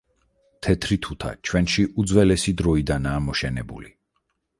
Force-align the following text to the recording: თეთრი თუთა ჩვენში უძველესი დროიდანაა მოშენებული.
თეთრი 0.67 0.95
თუთა 1.07 1.33
ჩვენში 1.49 1.85
უძველესი 2.03 2.53
დროიდანაა 2.63 3.21
მოშენებული. 3.27 3.93